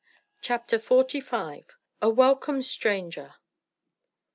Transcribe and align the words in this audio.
CHAPTER 0.41 0.79
FORTY 0.79 1.19
FIVE. 1.21 1.75
A 2.01 2.09
WELCOME 2.09 2.63
STRONGER. 2.63 3.35